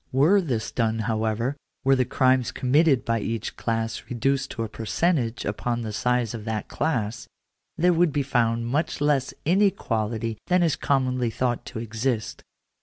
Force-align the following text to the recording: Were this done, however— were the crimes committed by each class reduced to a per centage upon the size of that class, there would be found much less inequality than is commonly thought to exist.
Were 0.11 0.41
this 0.41 0.71
done, 0.71 0.97
however— 0.97 1.55
were 1.85 1.95
the 1.95 2.05
crimes 2.05 2.51
committed 2.51 3.05
by 3.05 3.19
each 3.19 3.55
class 3.55 4.01
reduced 4.09 4.49
to 4.49 4.63
a 4.63 4.67
per 4.67 4.83
centage 4.83 5.45
upon 5.45 5.81
the 5.81 5.93
size 5.93 6.33
of 6.33 6.43
that 6.45 6.67
class, 6.67 7.27
there 7.77 7.93
would 7.93 8.11
be 8.11 8.23
found 8.23 8.65
much 8.65 8.99
less 8.99 9.31
inequality 9.45 10.39
than 10.47 10.63
is 10.63 10.75
commonly 10.75 11.29
thought 11.29 11.65
to 11.67 11.77
exist. 11.77 12.41